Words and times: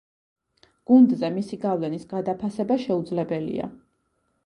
გუნდზე 0.91 1.29
მისი 1.35 1.61
გავლენის 1.67 2.09
გადაფასება 2.17 2.81
შეუძლებელია. 2.89 3.73